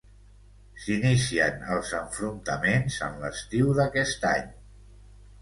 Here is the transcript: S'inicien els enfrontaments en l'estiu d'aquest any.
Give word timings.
S'inicien 0.85 1.61
els 1.75 1.91
enfrontaments 1.99 2.97
en 3.09 3.21
l'estiu 3.27 3.71
d'aquest 3.83 4.27
any. 4.33 4.51